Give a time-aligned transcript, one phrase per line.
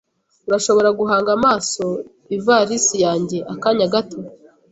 [0.47, 1.83] Urashobora guhanga amaso
[2.35, 4.19] ivarisi yanjye akanya gato?